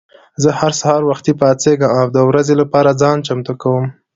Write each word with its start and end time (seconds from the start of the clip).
زه 0.43 0.49
هر 0.59 0.71
سهار 0.79 1.01
وختي 1.05 1.33
پاڅېږم 1.39 1.91
او 1.99 2.05
د 2.15 2.17
ورځې 2.29 2.53
لپاره 2.61 2.97
ځان 3.01 3.17
چمتو 3.27 3.53
کوم. 3.61 3.85